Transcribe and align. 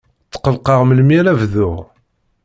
Tqellqeɣ 0.33 0.79
melmi 0.83 1.15
ara 1.19 1.39
bduɣ. 1.39 1.75